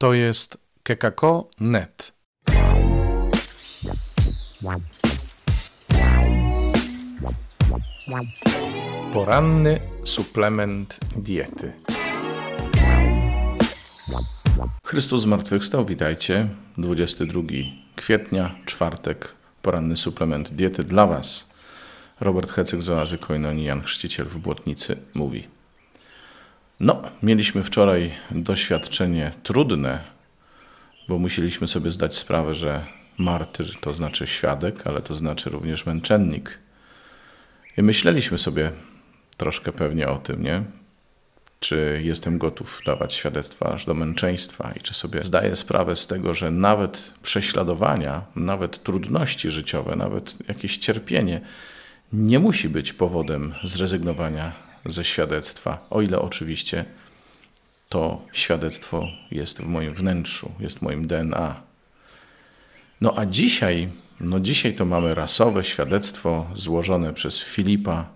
[0.00, 2.12] To jest kekako.net.
[9.12, 11.72] Poranny suplement diety.
[14.84, 16.48] Chrystus zmartwychwstał, witajcie.
[16.78, 17.42] 22
[17.96, 19.28] kwietnia, czwartek,
[19.62, 21.50] poranny suplement diety dla Was.
[22.20, 25.59] Robert Hecyk z Oazy Koinonii, Jan Chrzciciel w Błotnicy mówi.
[26.80, 30.04] No, mieliśmy wczoraj doświadczenie trudne,
[31.08, 32.86] bo musieliśmy sobie zdać sprawę, że
[33.18, 36.58] martyr to znaczy świadek, ale to znaczy również męczennik.
[37.76, 38.72] I myśleliśmy sobie
[39.36, 40.62] troszkę pewnie o tym, nie?
[41.60, 46.34] Czy jestem gotów dawać świadectwa aż do męczeństwa i czy sobie zdaję sprawę z tego,
[46.34, 51.40] że nawet prześladowania, nawet trudności życiowe, nawet jakieś cierpienie
[52.12, 56.84] nie musi być powodem zrezygnowania ze świadectwa, o ile oczywiście
[57.88, 61.62] to świadectwo jest w moim wnętrzu, jest w moim DNA.
[63.00, 63.88] No a dzisiaj,
[64.20, 68.08] no dzisiaj to mamy rasowe świadectwo złożone przez Filipa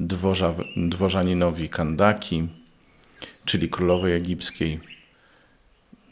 [0.00, 2.48] dworza, dworzaninowi Kandaki,
[3.44, 4.80] czyli królowej egipskiej.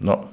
[0.00, 0.28] No,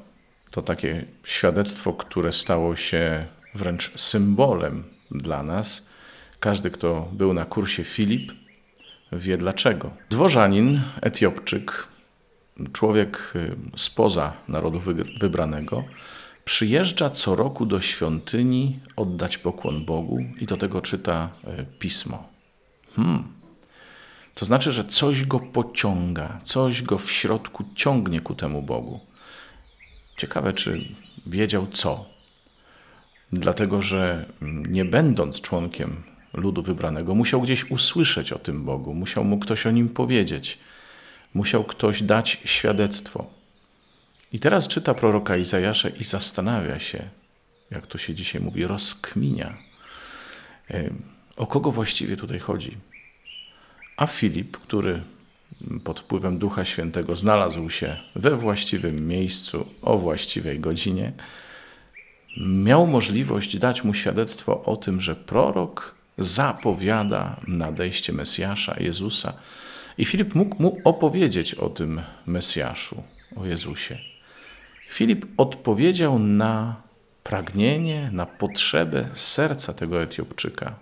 [0.52, 3.26] to takie świadectwo, które stało się
[3.56, 5.86] wręcz symbolem dla nas.
[6.40, 8.32] Każdy, kto był na kursie Filip,
[9.18, 9.92] wie dlaczego.
[10.10, 11.88] Dworzanin, Etiopczyk,
[12.74, 14.82] człowiek y, spoza narodu
[15.20, 15.84] wybranego,
[16.46, 22.30] przyjeżdża co roku do świątyni oddać pokłon Bogu i do tego czyta y, pismo.
[22.96, 23.24] Hmm.
[24.36, 29.00] To znaczy, że coś go pociąga, coś go w środku ciągnie ku temu Bogu.
[30.18, 32.06] Ciekawe, czy wiedział co.
[33.34, 36.04] Dlatego, że mm, nie będąc członkiem
[36.36, 37.16] ludu wybranego.
[37.16, 40.58] Musiał gdzieś usłyszeć o tym Bogu, musiał mu ktoś o nim powiedzieć,
[41.34, 43.28] musiał ktoś dać świadectwo.
[44.34, 47.10] I teraz czyta proroka Izajasza i zastanawia się,
[47.72, 49.58] jak to się dzisiaj mówi, rozkminia,
[51.36, 52.78] o kogo właściwie tutaj chodzi.
[53.98, 55.02] A Filip, który
[55.84, 61.12] pod wpływem Ducha Świętego znalazł się we właściwym miejscu o właściwej godzinie,
[62.48, 69.34] miał możliwość dać mu świadectwo o tym, że prorok zapowiada nadejście Mesjasza, Jezusa.
[69.98, 73.04] I Filip mógł mu opowiedzieć o tym Mesjaszu,
[73.36, 73.98] o Jezusie.
[74.90, 76.76] Filip odpowiedział na
[77.24, 80.76] pragnienie, na potrzebę serca tego Etiopczyka.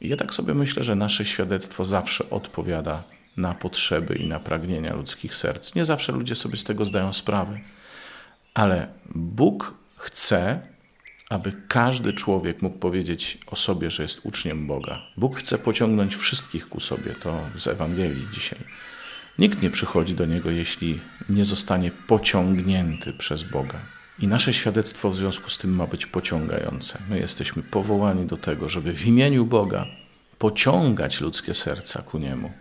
[0.00, 3.02] I ja tak sobie myślę, że nasze świadectwo zawsze odpowiada
[3.36, 5.74] na potrzeby i na pragnienia ludzkich serc.
[5.74, 7.60] Nie zawsze ludzie sobie z tego zdają sprawę,
[8.54, 10.60] ale Bóg chce,
[11.28, 15.02] aby każdy człowiek mógł powiedzieć o sobie, że jest uczniem Boga.
[15.16, 18.58] Bóg chce pociągnąć wszystkich ku sobie, to z Ewangelii dzisiaj.
[19.38, 23.78] Nikt nie przychodzi do Niego, jeśli nie zostanie pociągnięty przez Boga.
[24.18, 26.98] I nasze świadectwo w związku z tym ma być pociągające.
[27.10, 29.86] My jesteśmy powołani do tego, żeby w imieniu Boga
[30.38, 32.52] pociągać ludzkie serca ku Niemu.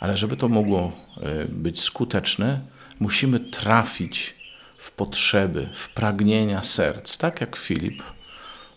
[0.00, 2.60] Ale żeby to mogło e, być skuteczne,
[3.00, 4.39] musimy trafić
[4.80, 8.02] w potrzeby, w pragnienia serc, tak jak Filip,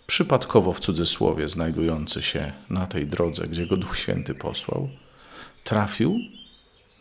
[0.08, 4.90] przypadkowo w cudzysłowie znajdujący się na tej drodze, gdzie go Duch Święty posłał,
[5.64, 6.20] trafił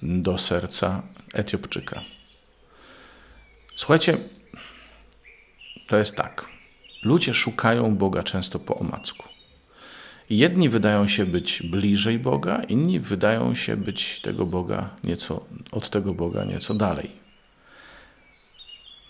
[0.03, 1.03] do serca
[1.35, 2.03] Etiopczyka.
[3.77, 4.19] Słuchajcie,
[5.89, 6.47] to jest tak.
[7.03, 9.29] Ludzie szukają Boga często po omacku.
[10.31, 16.15] Jedni wydają się być bliżej Boga, inni wydają się być tego Boga nieco, od tego
[16.15, 17.22] Boga nieco dalej.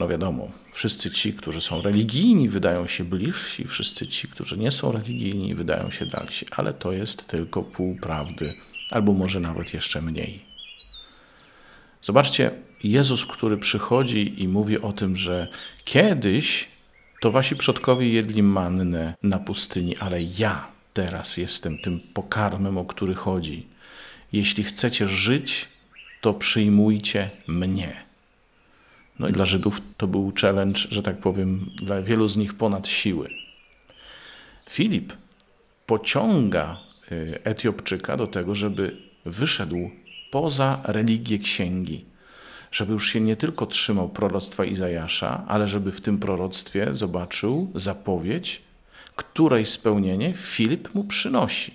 [0.02, 4.92] No wiadomo, wszyscy ci, którzy są religijni, wydają się bliżsi, wszyscy ci, którzy nie są
[4.92, 8.54] religijni, wydają się dalsi, ale to jest tylko pół prawdy,
[8.90, 10.40] albo może nawet jeszcze mniej.
[12.02, 12.50] Zobaczcie,
[12.84, 15.48] Jezus, który przychodzi i mówi o tym, że
[15.84, 16.68] kiedyś
[17.20, 23.14] to wasi przodkowie jedli mannę na pustyni, ale ja teraz jestem tym pokarmem, o który
[23.14, 23.66] chodzi.
[24.32, 25.68] Jeśli chcecie żyć,
[26.20, 28.11] to przyjmujcie mnie.
[29.18, 32.88] No i dla Żydów to był challenge, że tak powiem, dla wielu z nich ponad
[32.88, 33.28] siły.
[34.70, 35.12] Filip
[35.86, 36.78] pociąga
[37.12, 39.90] y, Etiopczyka do tego, żeby wyszedł
[40.30, 42.04] poza religię księgi,
[42.72, 48.62] żeby już się nie tylko trzymał proroctwa Izajasza, ale żeby w tym proroctwie zobaczył zapowiedź,
[49.16, 51.74] której spełnienie Filip mu przynosi.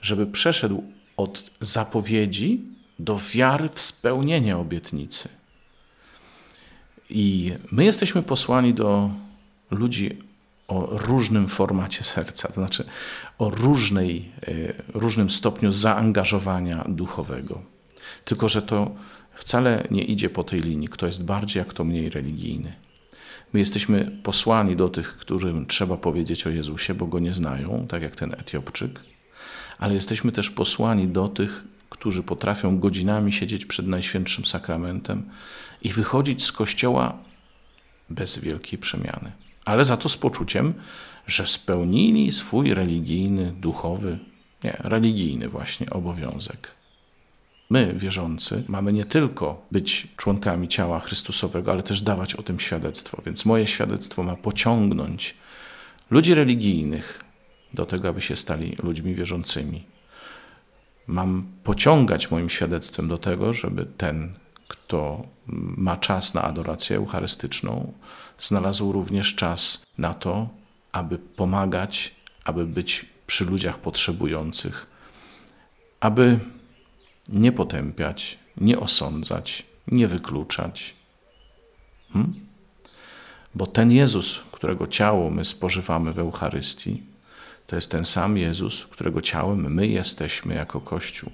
[0.00, 0.84] Żeby przeszedł
[1.16, 2.60] od zapowiedzi
[2.98, 5.28] do wiary w spełnienie obietnicy.
[7.10, 9.10] I my jesteśmy posłani do
[9.70, 10.18] ludzi
[10.68, 12.84] o różnym formacie serca, to znaczy
[13.38, 14.52] o różnej, e,
[14.94, 17.62] różnym stopniu zaangażowania duchowego.
[18.24, 18.90] Tylko, że to
[19.34, 22.72] wcale nie idzie po tej linii, kto jest bardziej, a kto mniej religijny.
[23.52, 28.02] My jesteśmy posłani do tych, którym trzeba powiedzieć o Jezusie, bo go nie znają, tak
[28.02, 29.00] jak ten Etiopczyk,
[29.78, 31.64] ale jesteśmy też posłani do tych,
[32.00, 35.22] którzy potrafią godzinami siedzieć przed Najświętszym Sakramentem
[35.82, 37.18] i wychodzić z kościoła
[38.10, 39.32] bez wielkiej przemiany,
[39.64, 40.74] ale za to z poczuciem,
[41.26, 44.18] że spełnili swój religijny, duchowy,
[44.64, 46.70] nie, religijny właśnie obowiązek.
[47.70, 53.22] My, wierzący, mamy nie tylko być członkami ciała Chrystusowego, ale też dawać o tym świadectwo.
[53.26, 55.36] Więc moje świadectwo ma pociągnąć
[56.10, 57.24] ludzi religijnych
[57.74, 59.99] do tego, aby się stali ludźmi wierzącymi.
[61.10, 64.34] Mam pociągać moim świadectwem do tego, żeby ten,
[64.68, 65.26] kto
[65.76, 67.92] ma czas na adorację eucharystyczną,
[68.38, 70.48] znalazł również czas na to,
[70.92, 72.14] aby pomagać,
[72.44, 74.86] aby być przy ludziach potrzebujących,
[76.00, 76.38] aby
[77.28, 80.94] nie potępiać, nie osądzać, nie wykluczać.
[82.12, 82.34] Hmm?
[83.54, 87.09] Bo ten Jezus, którego ciało my spożywamy w Eucharystii,
[87.70, 91.32] to jest ten sam Jezus, którego ciałem my jesteśmy jako Kościół.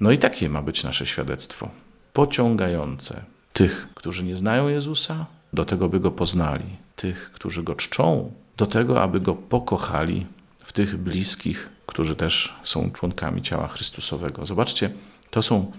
[0.00, 1.70] No i takie ma być nasze świadectwo.
[2.12, 3.22] Pociągające
[3.52, 8.66] tych, którzy nie znają Jezusa, do tego, by go poznali, tych, którzy go czczą, do
[8.66, 10.26] tego, aby go pokochali
[10.64, 14.46] w tych bliskich, którzy też są członkami ciała Chrystusowego.
[14.46, 14.90] Zobaczcie,
[15.30, 15.72] to są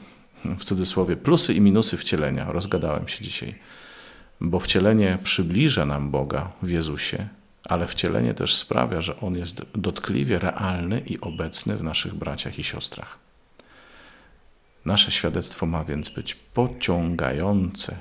[0.45, 2.51] w cudzysłowie plusy i minusy wcielenia.
[2.51, 3.55] Rozgadałem się dzisiaj,
[4.39, 7.27] bo wcielenie przybliża nam Boga w Jezusie,
[7.69, 12.63] ale wcielenie też sprawia, że On jest dotkliwie realny i obecny w naszych braciach i
[12.63, 13.19] siostrach.
[14.85, 17.97] Nasze świadectwo ma więc być pociągające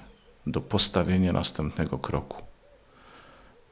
[0.47, 2.43] do postawienia następnego kroku.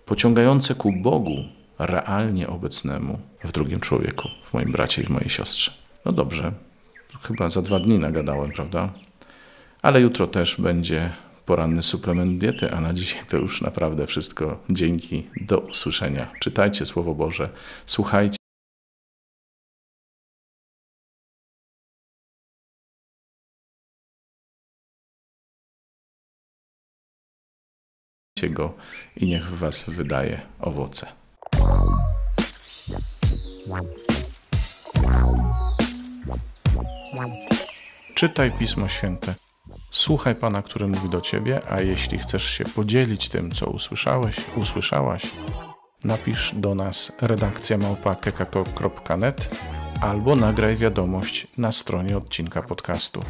[0.05, 1.37] Pociągające ku Bogu,
[1.79, 5.73] realnie obecnemu w drugim człowieku, w moim bracie i w mojej siostrze.
[6.05, 6.53] No dobrze,
[7.23, 8.93] chyba za dwa dni nagadałem, prawda?
[9.83, 11.11] Ale jutro też będzie
[11.49, 14.59] poranny suplement diety, a na dzisiaj to już naprawdę wszystko.
[14.71, 16.33] Dzięki, do usłyszenia.
[16.41, 17.51] Czytajcie Słowo Boże,
[17.87, 18.39] słuchajcie.
[28.51, 28.75] go
[29.17, 31.07] i niech w was wydaje owoce.
[38.15, 39.48] Czytaj Pismo Święte.
[39.91, 45.23] Słuchaj Pana, który mówi do Ciebie, a jeśli chcesz się podzielić tym, co usłyszałeś, usłyszałaś,
[46.05, 49.51] napisz do nas redakcja małpa.kekako.net
[50.01, 53.23] albo nagraj wiadomość na stronie odcinka podcastu.